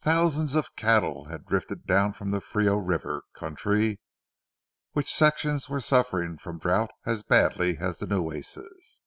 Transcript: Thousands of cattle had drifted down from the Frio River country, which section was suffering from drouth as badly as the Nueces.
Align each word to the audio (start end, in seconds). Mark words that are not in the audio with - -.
Thousands 0.00 0.54
of 0.54 0.74
cattle 0.74 1.26
had 1.26 1.44
drifted 1.44 1.84
down 1.84 2.14
from 2.14 2.30
the 2.30 2.40
Frio 2.40 2.76
River 2.78 3.24
country, 3.34 4.00
which 4.92 5.12
section 5.12 5.58
was 5.68 5.84
suffering 5.84 6.38
from 6.38 6.58
drouth 6.58 6.88
as 7.04 7.22
badly 7.22 7.76
as 7.76 7.98
the 7.98 8.06
Nueces. 8.06 9.02